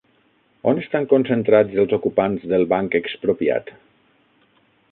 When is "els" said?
1.83-1.93